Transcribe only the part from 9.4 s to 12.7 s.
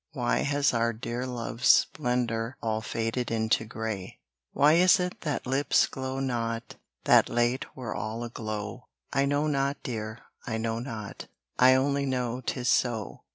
not, dear, I know not, I only know 'tis